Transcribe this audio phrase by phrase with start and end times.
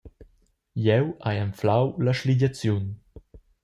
[0.85, 2.85] Jeu hai anflau la sligiaziun.